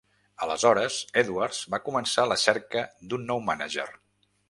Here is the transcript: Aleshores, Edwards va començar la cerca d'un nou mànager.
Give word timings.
Aleshores, 0.45 0.97
Edwards 1.23 1.61
va 1.75 1.81
començar 1.91 2.27
la 2.33 2.41
cerca 2.47 2.85
d'un 3.13 3.33
nou 3.33 3.47
mànager. 3.53 3.91